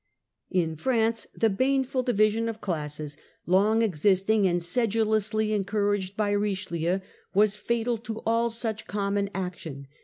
[0.49, 7.01] In France the baneful division of classes, long existing and sedulously encouraged by Richelieu,
[7.35, 9.85] was fatal to all such common action.